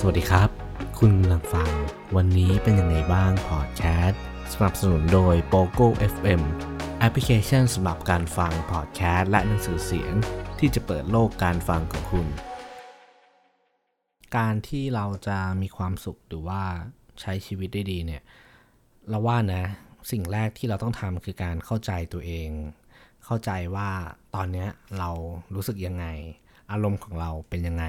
[0.00, 0.50] สวัสดีครับ
[0.98, 1.70] คุณกำลังฟัง
[2.16, 6.42] วันนี้เป็นยังไงบ้างพอดแคสต์สนับสนุนโดย POGO FM
[6.98, 10.12] แอปพลิเคชันสำหรับการฟังพอดแคสต์และหนังสือเสียง
[10.58, 12.26] ที่จะเปิดโลกการฟังของคุณ
[14.36, 16.62] การที่เราจะมีความสุขหรือว่า
[17.20, 18.22] ใช้ชีวิตได้ดีเนี่ย
[19.08, 19.64] เราว่านะ
[20.10, 22.48] สิ่งแรกที่เราต้องทำคือการเข้าใจตัวเอง
[23.24, 23.90] เข้าใจว่า
[24.34, 24.66] ตอนนี้
[24.98, 25.10] เรา
[25.54, 26.06] รู้สึกยังไง
[26.70, 27.86] อารมณ์ของเราเป็นยังไง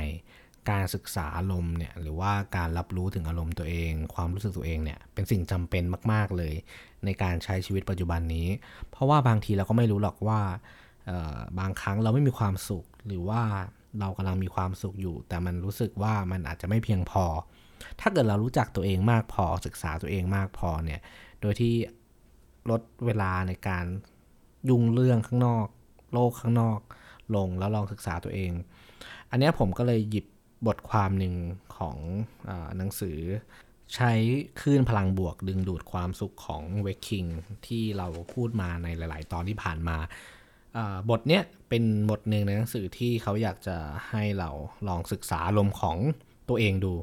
[0.72, 6.54] การศึกษาอารมณ์เนี่ยหรือว่าการรับรู้ถึงอารมณ์ตัวเอง ความรู้สึกตัวเองเนี่ยเป็นสิ่งจำเป็นมาก ๆเลย
[7.06, 8.48] ในการใช้ชีวิตปัจจุบันนี้
[8.92, 10.40] เพราะว่าบางทีเราก็ไม่รู้หรอกว่า
[11.60, 13.42] บางครั้งเราไม่มีความสุข หรือว่า
[14.00, 17.26] เรากำลังมีความสุขอยู่ แต่มันรู้สึกว่ามันอาจจะไม่เพียงพอ
[18.00, 21.00] ถ้าเกิดเรารู้จักตัวเองมากพอศึกษาตัวเองมากพอเนี่ย
[21.42, 21.74] โดยที่
[22.70, 23.86] ลดเวลาในการ
[24.70, 25.68] ยุ่งเรื่องข้างนอก
[26.14, 26.80] โลกข้างนอก
[27.36, 28.52] ลงแล้วลองศึกษาตัวเอง
[29.30, 30.26] อันนี้ผมก็เลยหยิบ
[30.68, 31.36] บทความหนึ่ง
[31.78, 31.98] ของ
[32.50, 33.20] อหนังสือ
[33.96, 34.12] ใช้
[34.62, 37.26] คลื่นพลังบวกดึงดูดความสุขของเวกคิง
[37.68, 39.98] ที่เราพูดมาในหลาย ๆ ตอนที่ผ่านมา
[41.10, 43.78] บทเนี้ยเป็นบทหนึ่งในหนังสือที่เขาอยากจะ
[44.10, 44.50] ให้เรา
[44.88, 45.98] ลองศึกษาอารมณ์ของ
[46.50, 46.94] ตัวเองดู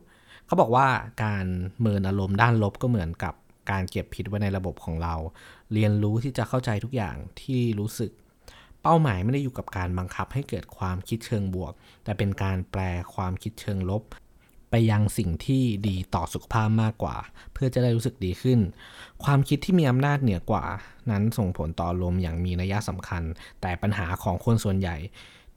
[0.46, 0.86] เขาบอกว่า
[1.24, 1.46] การ
[1.80, 3.34] เมินอารมณ์ด้านลบก็เหมือนกับ
[3.70, 5.14] การเก็บพิษไว้ในระบบของเรา
[5.72, 8.10] เรียนรู้ที่จะเข้าใจทุกอย่างที่รู้สึก
[8.88, 11.72] เป้าหมายไม่ได้อยู่กับการบังคับให้เกิดความคิดเชิงบวก
[12.04, 12.80] แต่เป็นการแปล
[13.14, 14.02] ความคิดเชิงลบ
[14.70, 17.16] ไปยังสิ่งที่ดีต่อสุขภาพมากกว่า
[17.52, 18.60] เพื่อจะได้รู้สึกดีขึ้น
[19.24, 20.64] ความคิดที่มีอำนาจเหนือกว่า
[21.10, 23.22] นั้นส่งผลต่อลมอย่างมีนัยสำคัญ
[23.60, 24.96] แต่ปัญหาของคนส่วนใหญ่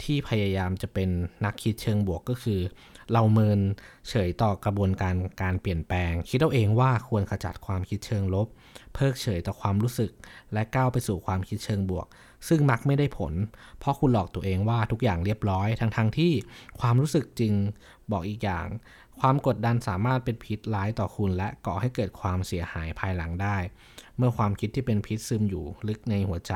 [0.03, 1.09] ที่พยายามจะเป็น
[1.45, 2.59] นักคิดเชิงบวกก็คือ
[3.11, 3.59] เราเมิน
[4.09, 8.47] เฉยต่อกระบวนการการเปลี่ยนแปลง คิดเอาเองว่าควรขจัดความคิดเชิงลบ
[8.93, 10.11] เพิกเฉยต่อความรู้สึก
[10.53, 12.07] และก้าวไปสู่ความคิดเชิงบวก
[12.47, 13.33] ซึ่งมักไม่ได้ผล
[13.79, 16.33] เพราะคุณหลอกตัวเองว่าทุกอย่างเรียบร้อยทั้งๆทที่
[16.79, 17.53] ความรู้สึกจริง
[18.11, 18.67] บอกอีกอย่าง
[19.19, 23.57] ความกดดันสามารถเป็นพิษร้ายต่อคุณ และก่อให้เกิดความเสียหายภายหลังได้
[24.17, 26.53] เมื่อความคิดที่เป็นพิษซึมอยู่ลึกในหัวใจ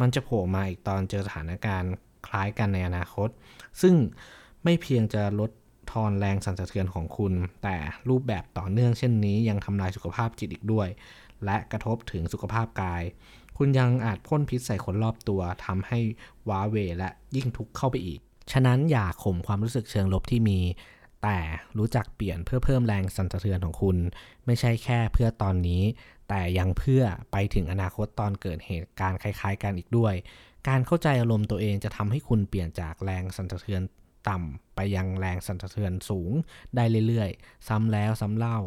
[0.00, 1.92] มันจะโผล่มาอีกตอนเจอสถานการณ์
[2.26, 3.28] คล้ายกันในอนาคต
[3.82, 3.94] ซึ่ง
[4.64, 5.50] ไม่เพียงจะลด
[5.92, 7.76] ทอนแรงสั่นสะเทือนของคุณ แต่
[8.08, 10.88] รูปแบบต่อเนื่องเช่นนี้ยังทำลายสุขภาพจิตอีกด้วย
[11.44, 13.02] และกระทบถึงสุขภาพกาย
[13.56, 15.98] คุณยังอาจพ่นพิษใส่คนรอบตัวทำให้
[16.48, 18.20] ว้าเวและยิ่งทุกข์เข้าไปอีก
[18.52, 20.60] ฉะนั้นอย่าข่มความรู้สึกเชิงลบที่มี
[21.22, 21.38] แต่
[21.78, 23.96] รู้จักเปลี่ยนเพื่อเพิ่มแรงสั่นสะเทือนของคุณ
[24.46, 25.82] ไม่ใช่แค่เพื่อตอนนี้
[26.28, 27.02] แต่ยังเพื่อ
[27.32, 30.14] ไปถึงอนาคตตอนเกิดเหตุการณ์คล้าย ๆ กันอีกด้วย
[30.68, 33.82] การเข้าใจอารมณ์ตัวเองจะทำให้คุณเปลี่ยนจากแรงสั่นสะเทือน
[34.28, 36.32] ต่ำไปยังแรงสั่นสะเทือนสูง
[36.76, 38.58] ได้เรื่อยๆ ซ้ำแล้วซ้ำเล่า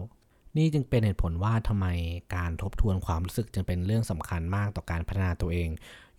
[0.57, 1.87] นี่จึงเป็นเหตุผลว่าทำไม
[2.35, 5.69] การทบทวนความรู้สึกจึงเป็นเรื่องสำคัญมากต่อการพัฒนาตัวเอง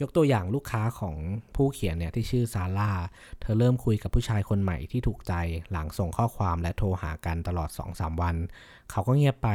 [0.02, 1.16] ยกตัวอย่างลูกค้าของ
[1.56, 2.90] ผู้เขียนเนี่ยที่ชื่อซาร่า
[3.40, 5.32] เธอเริ่มคุยกับผู้ชายคนใหม่ที่ถูกใจ
[5.70, 8.36] หลังส่งข้อความและโทรหากันตลอด 2-3 วัน
[8.90, 9.48] เขาก็เงียบไป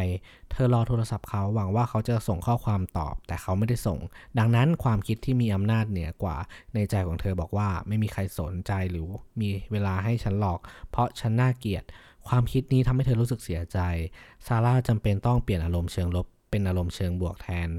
[0.52, 4.00] เธอรอโทรศัพท์เขาหวังว่าเขาจะส่งข้อความตอบ แต่เขาไม่ได้ส่ง
[4.38, 6.38] ดังนั้นความคิดที่มีอำนาจเหนือกว่า
[6.74, 9.06] ในใจของเธอบอกว่าไม่มีใครสนใจหรือ
[9.42, 11.84] มีเวลาให้ฉันหลอก เพราะฉันน่าเกลียด
[12.28, 13.80] ความคิดนี้ทำให้เธอรู้สึกเสียใจ
[14.48, 17.70] ซาร่าจำเป็นต้องเปลี่ยนอารมณ์เชิงลบเป็นอารมณ์เชิงบวกแทน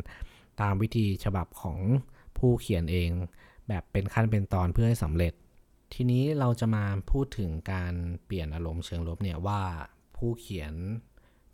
[0.61, 1.79] ตามวิธีฉบับของ
[2.39, 3.11] ผู้เขียนเอง
[3.69, 5.33] แบบเป็นขั้นเป็นตอนเพื่อให้สำเร็จ
[5.95, 9.61] ทีนี้เราจะมาพูดถึงการเปลี่ยนอารมณ์เชิงลบเนี่ยว่า
[10.17, 10.75] ผู้เขียน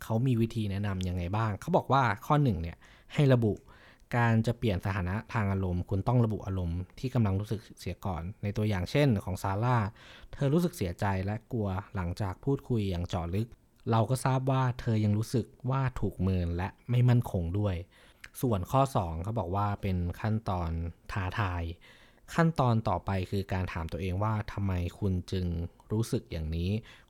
[0.03, 2.77] เขามีวิธีแนะนำยังไงบ้าง เขาบอกว่าข้อหนึ่งเนี่ย
[3.13, 3.53] ให้ระบุ
[4.15, 9.77] การจะเปลี่ยนสถานะทางอารมณ์ คุณต้องระบุอารมณ์ที่กำลังรู้สึกเสียก่อน ในตัวอย่างเช่นของซาร่า
[10.33, 13.47] เธอรู้สึกเสียใจและกลัวหลังจากพูดคุยอย่างเจาะลึก
[13.91, 17.75] เราก็ทราบว่าเธอยังรู้สึกว่าถูกเมินและไม่มั่นคงด้วย
[18.41, 20.69] ส่วนข้อ 2เขาบอกว่าเป็นขั้นตอน
[21.11, 21.63] ท้าทาย
[22.35, 25.45] ขั้นตอนต่อไปคือการถามตัวเองว่าทำไมคุณจึง
[25.91, 26.69] รู้สึกอย่างนี้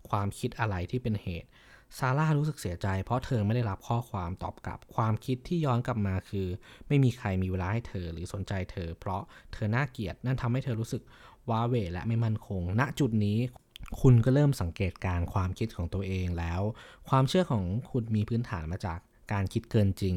[0.09, 1.49] ความคิดอะไรที่เป็นเหตุ
[1.97, 6.47] ซาร่ารู้สึกเสียใจเพราะเธอไม่ได้รับข้อความตอบกลับ ความคิดที่ย้อนกลับมาคือ
[6.87, 9.21] ไม่มีใครมีเวลาให้เธอหรือสนใจเธอ เพราะ
[9.53, 11.01] เธอน่าเกลียดนั่นทำให้เธอรู้สึก
[11.49, 13.39] ว้าเหวและไม่มั่นคง ณจุดนี้
[14.01, 16.62] คุณก็เริ่มสังเกตการความคิดของตัวเองแล้ว
[17.09, 19.00] ความเชื่อของคุณมีพื้นฐานมาจาก
[19.31, 20.15] การคิดเกินจริง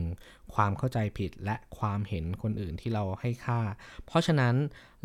[0.55, 3.61] ความเข้าใจผิดและความเห็นคนอื่นที่เราให้ค่า
[4.07, 4.55] เพราะฉะนั้น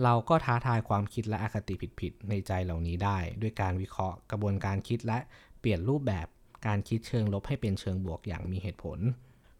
[0.03, 5.19] เราก็ท้าทายความคิดและอคติผิดๆในใจเหล่านี้ได้ ด้วยการวิเคราะห์กระบวนการคิดและ
[5.59, 6.27] เปลี่ยนรูปแบบ
[6.65, 8.99] การคิดเชิงลบให้เป็นเชิงบวกอย่างมีเหตุผล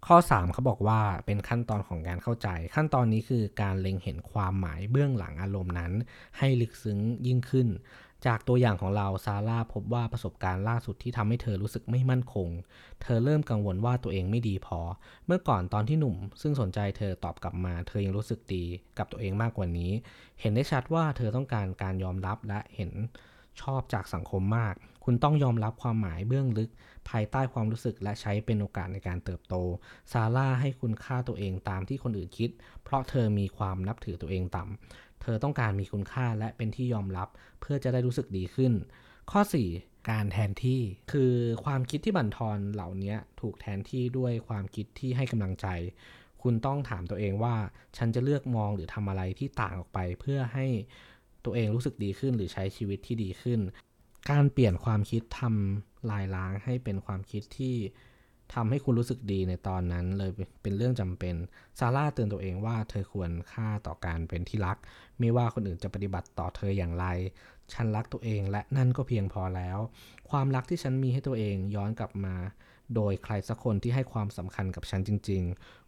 [0.08, 5.92] ข้อ 3เขาบอกว่าเป็นขั้นตอนของการเข้าใจ ขั้นตอนนี้คือการเล็งเห็นความหมายเบื้องหลังอารมณ์นั้น
[6.38, 7.68] ให้ลึกซึ้งยิ่งขึ้น
[8.26, 12.50] จากตัวอย่างของเราซาร่าพบว่าประสบการณ์ล่าสุดที่ทำให้เธอรู้สึกไม่มั่นคง
[13.02, 14.80] เธอเริ่มกังวลว่าตัวเองไม่ดีพอ
[15.26, 18.64] เมื่อก่อนตอนที่หนุ่ม ซึ่งสนใจเธอตอบกลับมา เธอยังรู้สึกดี
[18.98, 19.92] กับตัวเองมากกว่านี้
[20.42, 22.92] เห็นได้ชัดว่าเธอต้องการการยอมรับและเห็น
[23.62, 26.70] ชอบจากสังคมมาก คุณต้องยอมรับความหมายเบื้องลึก
[27.10, 29.56] ภายใต้ความรู้สึกและใช้เป็นโอกาสในการเติบโต
[30.12, 32.50] ซาร่าให้คุณค่าตัวเองตามที่คนอื่นคิด
[32.84, 37.28] เพราะเธอมีความนับถือตัวเองต่ำ เธอต้องการมีคุณค่าและเป็นที่ยอมรับ
[37.62, 38.74] เพื่อจะได้รู้สึกดีขึ้น
[39.32, 39.42] ข้อ
[39.76, 40.82] 4 การแทนที่
[41.12, 41.34] คือ
[41.66, 45.68] ความคิดที่บั่นทอนเหล่านี้ถูกแทนที่ด้วยความคิดที่ให้กำลังใจ
[46.42, 47.56] คุณต้องถามตัวเองว่า
[47.98, 50.66] ฉันจะเลือกมองหรือทำอะไรที่ต่างออกไปเพื่อให้
[51.46, 53.60] ตัวเองรู้สึกดีขึ้นหรือใช้ชีวิตที่ดีขึ้น
[54.30, 57.76] การเปลี่ยนความคิดทำลายล้างให้เป็นความคิดที่
[58.54, 60.32] ทำให้คุณรู้สึกดีในตอนนั้นเลย
[60.62, 61.36] เป็นเรื่องจำเป็น
[61.80, 64.78] ซาร่าเตือนตัวเองว่าเธอควรค่าต่อการเป็นที่รัก
[65.20, 67.06] ไม่ว่าคนอื่นจะปฏิบัติต่อเธออย่างไร
[67.74, 69.78] ฉันรักตัวเองและนั่นก็เพียงพอแล้ว
[70.30, 72.36] ความรักที่ฉันมีให้ตัวเองย้อนกลับมา
[72.96, 75.44] โดยใครสักคนที่ให้ความสำคัญกับฉันจริง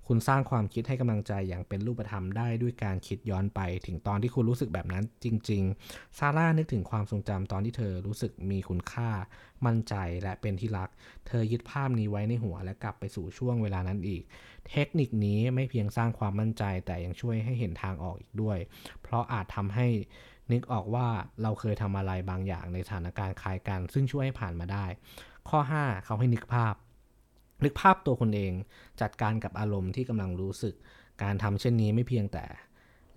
[0.08, 9.10] คุณสร้างความคิดให้กำลังใจอย่างเป็นรูปธรรมได้ด้วยการคิดย้อนไป ถึงตอนที่คุณรู้สึกแบบนั้นจริง ๆ ซาร่านึกถึงความทรงจำตอนที่เธอรู้สึกมีคุณค่า
[9.66, 10.90] มั่นใจและเป็นที่รัก
[11.28, 14.24] เธอยึดภาพนี้ไว้ในหัวและกลับไปสู่ช่วงเวลานั้นอีก
[14.70, 18.58] เทคนิคนี้ไม่เพียงสร้างความมั่นใจแต่ยังช่วยให้เห็นทางออกอีกด้วย
[19.02, 19.88] เพราะอาจทำให้
[20.52, 21.08] นึกออกว่า
[21.42, 24.86] เราเคยทำอะไรบางอย่างในสถานการณ์คล้ายกัน ซึ่งช่วยให้ผ่านมาได้
[25.50, 26.76] ข้อ 5 เขาให้นึกภาพ
[27.64, 28.54] นึกภาพตัวคนเอง
[29.02, 30.76] จัดการกับอารมณ์ที่กำลังรู้สึก
[31.24, 32.46] การทำเช่นนี้ไม่เพียงแต่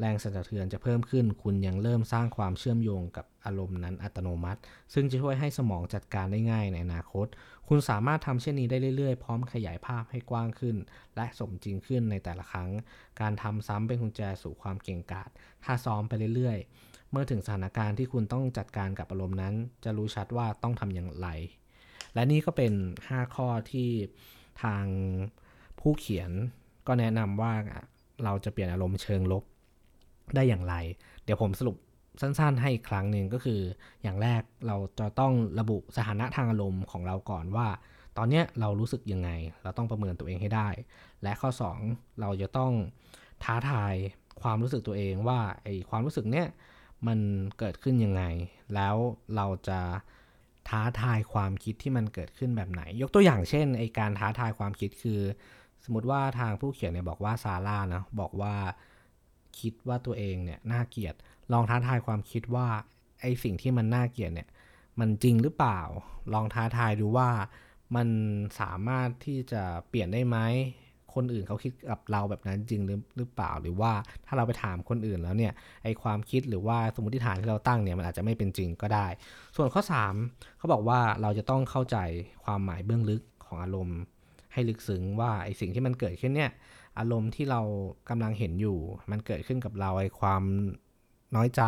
[0.00, 4.60] แรงสั่นสะเทือนจะเพิ่มขึ้น คุณยังเริ่มสร้างความเชื่อมโยงกับอารมณ์นั้นอัตโนมัติ
[4.94, 7.26] ซึ่งจะช่วยให้สมองจัดการได้ง่ายในอนาคต
[7.68, 10.76] คุณสามารถทำเช่นนี้ได้เรื่อยๆ พร้อมขยายภาพให้กว้างขึ้น
[11.16, 12.70] และสมจริงขึ้นในแต่ละครั้ง
[13.20, 15.30] การทำซ้ำเป็นกุญแจสู่ความเก่งกาจ
[15.64, 19.54] ถ้าซ้อมไปเรื่อยๆ เมื่อถึงสถานการณ์ที่คุณต้องจัดการกับอารมณ์นั้น
[19.84, 21.28] จะรู้ชัดว่าต้องทำอย่างไร
[22.14, 22.72] และนี่ก็เป็น
[23.08, 23.90] 5 ข้อที่
[24.62, 24.84] ทาง
[25.80, 26.30] ผู้เขียน
[26.86, 27.52] ก็แนะนำว่า
[28.24, 29.44] เราจะเปลี่ยนอารมณ์เชิงลบ
[30.34, 30.74] ได้อย่างไร
[31.24, 31.76] เดี๋ยวผมสรุป
[32.20, 33.60] สั้นๆ ให้อีกครั้งหนึ่งก็คือ
[34.02, 37.68] อย่างแรกเราจะต้องระบุสถานะทางอารมณ์ของเราก่อนว่า
[38.16, 39.30] ตอนนี้เรารู้สึกยังไง
[39.62, 40.68] เราต้องประเมินตัวเองให้ได้
[41.22, 41.50] และข้อ
[41.84, 42.72] 2 เราจะต้อง
[43.44, 43.94] ท้าทาย
[44.42, 46.46] ความรู้สึกตัวเองว่าไอความรู้สึกเนี้ย
[47.06, 47.18] มัน
[47.58, 48.22] เกิดขึ้นยังไง
[48.74, 48.96] แล้ว
[49.36, 49.80] เราจะ
[50.70, 55.20] ท้าทายความคิดที่มันเกิดขึ้นแบบไหน ยกตัวอย่างเช่นไอการท้าทายความคิดคือ
[55.84, 58.54] สมมติว่าทางผู้เขียนเนี่ยบอกว่าซาร่านะบอกว่า
[59.58, 61.14] คิดว่าตัวเองเนี่ยน่าเกลียด
[61.52, 62.68] ลองท้าทายความคิดว่า
[63.20, 64.48] ไอสิ่งที่มันน่าเกลียดเนี่ย
[65.00, 65.80] มันจริงหรือเปล่า
[66.32, 67.30] ลองท้าทายดูว่า
[67.96, 68.08] มัน
[68.60, 70.38] สามารถที่จะเปลี่ยนได้ไหม
[71.14, 72.82] คนอื่นเขาคิดกับเราแบบนั้นจริง
[73.16, 73.92] หรือเปล่า หรือว่า
[74.26, 75.52] ถ้าเราไปถามคนอื่นแล้วเนี่ย
[75.84, 79.06] ไอความคิดหรือว่าสมมติฐานที่เราตั้งเนี่ยมันอาจจะไม่เป็นจริงก็ได้
[79.56, 79.82] ส่วนข้อ
[80.20, 81.96] 3 เขาบอกว่าเราจะต้องเข้าใจ
[82.44, 83.98] ความหมายเบื้องลึกของอารมณ์
[84.52, 86.50] ให้ลึกซึ้งว่าไอสิ่งที่มันเกิดขึ้นเนี่ย
[86.98, 87.60] อารมณ์ที่เรา
[88.10, 88.78] กำลังเห็นอยู่
[89.10, 90.42] มันเกิดขึ้นกับเราไอความ
[91.36, 91.62] น้อยใจ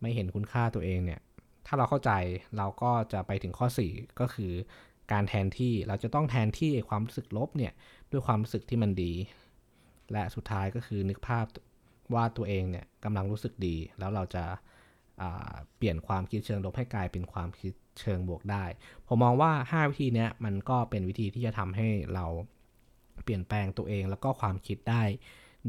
[0.00, 1.20] ไม่เห็นคุณค่าตัวเองเนี่ย
[1.66, 2.12] ถ้าเราเข้าใจ
[2.56, 4.52] เราก็จะไปถึงข้อ 4 ก็คือ
[5.12, 7.72] การแทนที่เราจะต้องแทนที่ความรู้สึกลบเนี่ย
[8.10, 9.12] ด้วยความรู้สึกที่มันดี
[10.12, 11.46] และสุดท้ายก็คือนึกภาพ
[12.14, 14.44] ว่าตัวเองเนี่ยกำลังรู้สึกดี แล้วเราจะ
[15.76, 18.64] เปลี่ยนความคิดเชิงลบให้กลายเป็นความคิดเชิงบวกได้
[19.06, 22.26] ผมมองว่า 5 วิธีนี้มันก็เป็นวิธีที่จะทำให้เรา
[23.24, 25.02] เปลี่ยนแปลงตัวเองแล้วก็ความคิดได้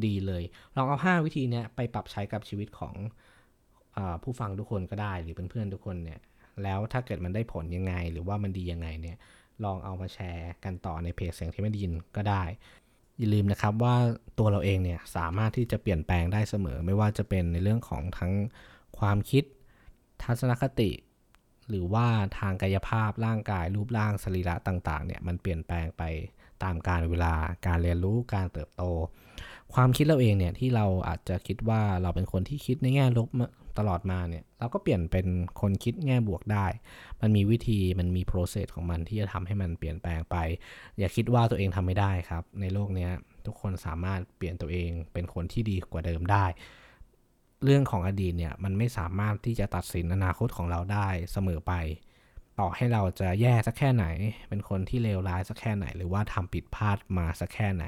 [0.06, 0.44] ดีเลย
[0.76, 2.96] ลองเอา 5 วิธีนี้ไปปรับใช้กับชีวิตของ
[3.98, 6.20] อผู้ฟังทุกคนก็ได้ หรือเพื่อนๆทุกคนเนี่ย
[6.64, 9.18] แล้วถ้าเกิดมันได้ผลยังไง หรือว่ามันดียังไงเนี่ย
[9.64, 12.44] ลองเอามาแชร์กันต่อในเพจเสียงที่ไม่ดีนก็ได้
[13.18, 13.96] อย่าลืมนะครับว่า
[14.40, 18.34] ตัวเราเองเนี่ยสามารถที่จะเปลี่ยนแปลงได้เสมอ ไม่ว่าจะเป็นในเรื่องของทั้ง
[18.98, 19.44] ความคิด
[20.24, 20.92] ทัศนคติ
[21.70, 22.08] หรือว่า
[22.40, 26.04] ทางกายภาพร่างกายรูปร่างสรีระต่างๆเนี่ยมันเปลี่ยนแปลงไป
[26.64, 27.34] ตามการเวลา
[27.68, 28.84] การเรียนรู้การเติบโต
[29.74, 33.28] ความคิดเราเองเนี่ยที่เราอาจจะคิดว่าเราเป็นคนที่คิดในแง่ลบ
[33.78, 35.28] ตลอดมาเนี่ยเราก็เปลี่ยนเป็น
[35.62, 36.66] คนคิดแง่บวกได้
[37.22, 40.36] มันมีวิธีมันมีโปรเซสของมันที่จะทำให้มันเปลี่ยนแปลงไป
[41.00, 43.10] อย่าคิดว่าตัวเองทำไม่ได้ครับ ในโลกนี้
[43.46, 46.46] ทุกคนสามารถเปลี่ยนตัวเองเป็นคนที่ดีกว่าเดิมได้
[47.64, 51.74] เรื่องของอดีตเนี่ยมันไม่สามารถที่จะตัดสินอนาคตของเราได้เสมอไป
[52.60, 54.06] ต่อให้เราจะแย่สักแค่ไหน
[54.50, 57.86] เป็นคนที่เลวร้ายสักแค่ไหน หรือว่าทำผิดพลาดมาสักแค่ไหน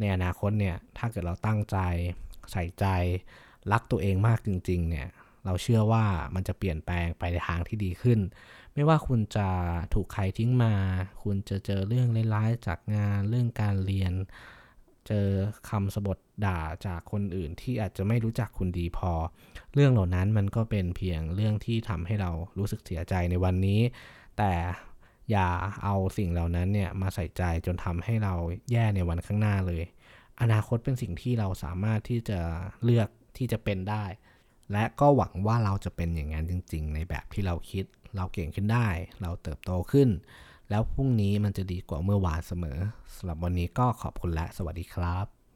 [0.00, 1.78] ในอนาคตเนี่ยถ้าเกิดเราตั้งใจ
[2.52, 2.86] ใส่ใจ
[3.72, 5.08] รักตัวเองมากจริง ๆ เนี่ย
[5.44, 6.04] เราเชื่อว่า
[6.34, 8.20] มันจะเปลี่ยนแปลงไปในทางที่ดีขึ้น
[8.74, 9.48] ไม่ว่าคุณจะ
[9.94, 10.74] ถูกใครทิ้งมา
[11.22, 14.12] คุณจะเจอเรื่องร้ายๆจากงานเรื่องการเรียน
[15.08, 15.28] เจอ
[15.68, 19.12] คำสบทด่าจากคนอื่นที่อาจจะไม่รู้จักคุณดีพอ
[19.74, 23.80] เรื่องเหล่านั้นมันก็เป็นเพียงเรื่องที่ทำให้เรารู้สึกเสียใจในวันนี้
[24.38, 24.52] แต่
[25.30, 25.48] อย่า
[25.84, 28.34] เอาสิ่งเหล่านั้นเนี่ยมาใส่ใจจนทำให้เรา
[28.70, 29.82] แย่ในวันข้างหน้าเลย
[30.40, 32.40] อนาคตเป็นสิ่งที่เราสามารถที่จะ
[32.84, 34.04] เลือก ที่จะเป็นได้
[34.72, 37.84] และก็หวังว่าเราจะเป็นอย่างนั้นจริง ๆ ในแบบที่เราคิด
[38.16, 38.88] เราเก่งขึ้นได้
[39.22, 40.08] เราเติบโตขึ้น
[40.70, 42.78] แล้วพรุ่งนี้มันจะดีกว่าเมื่อวานเสมอ
[43.16, 45.41] สำหรับวันนี้ก็ขอบคุณและสวัสดีครับ